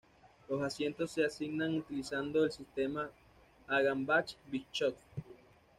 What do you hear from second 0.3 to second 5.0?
Los asientos se asignan utilizando el sistema Hagenbach-Bischoff.